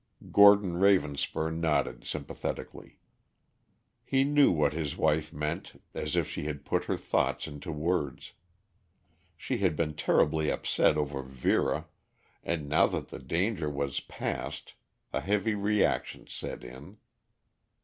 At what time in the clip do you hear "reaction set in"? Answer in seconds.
15.53-16.97